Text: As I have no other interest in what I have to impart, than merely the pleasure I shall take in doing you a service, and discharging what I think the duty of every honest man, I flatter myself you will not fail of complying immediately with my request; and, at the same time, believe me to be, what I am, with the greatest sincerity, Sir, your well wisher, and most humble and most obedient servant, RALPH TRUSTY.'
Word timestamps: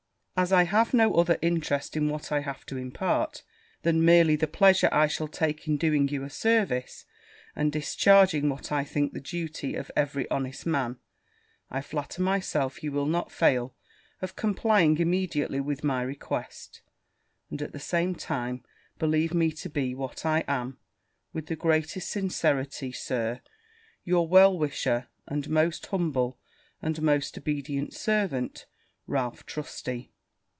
As 0.37 0.51
I 0.51 0.63
have 0.63 0.91
no 0.91 1.13
other 1.13 1.37
interest 1.43 1.95
in 1.95 2.09
what 2.09 2.31
I 2.31 2.39
have 2.39 2.65
to 2.65 2.75
impart, 2.77 3.43
than 3.83 4.03
merely 4.03 4.35
the 4.35 4.47
pleasure 4.47 4.89
I 4.91 5.05
shall 5.05 5.27
take 5.27 5.67
in 5.67 5.77
doing 5.77 6.07
you 6.07 6.23
a 6.23 6.31
service, 6.31 7.05
and 7.55 7.71
discharging 7.71 8.49
what 8.49 8.71
I 8.71 8.83
think 8.83 9.13
the 9.13 9.19
duty 9.19 9.75
of 9.75 9.91
every 9.95 10.27
honest 10.31 10.65
man, 10.65 10.97
I 11.69 11.81
flatter 11.81 12.23
myself 12.23 12.81
you 12.83 12.91
will 12.91 13.05
not 13.05 13.31
fail 13.31 13.75
of 14.19 14.35
complying 14.35 14.97
immediately 14.97 15.59
with 15.59 15.83
my 15.83 16.01
request; 16.01 16.81
and, 17.51 17.61
at 17.61 17.71
the 17.71 17.79
same 17.79 18.15
time, 18.15 18.63
believe 18.97 19.35
me 19.35 19.51
to 19.51 19.69
be, 19.69 19.93
what 19.93 20.25
I 20.25 20.43
am, 20.47 20.79
with 21.33 21.47
the 21.49 21.55
greatest 21.55 22.09
sincerity, 22.09 22.91
Sir, 22.91 23.41
your 24.03 24.27
well 24.27 24.57
wisher, 24.57 25.07
and 25.27 25.47
most 25.51 25.85
humble 25.85 26.39
and 26.81 26.99
most 26.99 27.37
obedient 27.37 27.93
servant, 27.93 28.65
RALPH 29.05 29.45
TRUSTY.' 29.45 30.07